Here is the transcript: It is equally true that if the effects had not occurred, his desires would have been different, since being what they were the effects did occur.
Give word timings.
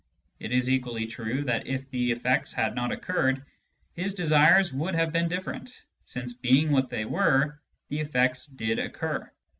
It 0.39 0.51
is 0.51 0.67
equally 0.67 1.05
true 1.05 1.43
that 1.43 1.67
if 1.67 1.87
the 1.91 2.11
effects 2.11 2.51
had 2.53 2.73
not 2.73 2.91
occurred, 2.91 3.45
his 3.93 4.15
desires 4.15 4.73
would 4.73 4.95
have 4.95 5.11
been 5.11 5.27
different, 5.27 5.79
since 6.05 6.33
being 6.33 6.71
what 6.71 6.89
they 6.89 7.05
were 7.05 7.59
the 7.89 7.99
effects 7.99 8.47
did 8.47 8.79
occur. 8.79 9.31